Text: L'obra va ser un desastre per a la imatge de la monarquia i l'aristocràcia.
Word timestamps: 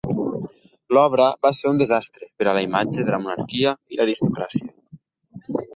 L'obra 0.97 1.27
va 1.47 1.51
ser 1.59 1.69
un 1.73 1.83
desastre 1.83 2.31
per 2.41 2.49
a 2.49 2.57
la 2.59 2.65
imatge 2.69 3.07
de 3.11 3.17
la 3.17 3.23
monarquia 3.27 3.79
i 3.95 4.01
l'aristocràcia. 4.03 4.77